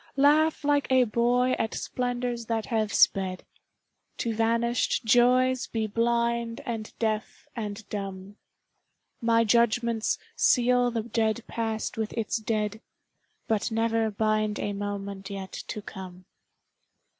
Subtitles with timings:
[0.17, 3.45] Laugh like a boy at splendors that have sped,
[4.17, 8.37] To vanished joys be blind and deaf and dumb;
[9.21, 12.81] My judgments seal the dead past with its dead,
[13.47, 16.25] But never bind a moment yet to come.